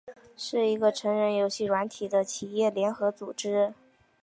[0.35, 3.75] 是一个成人游戏软体的企业联合组织。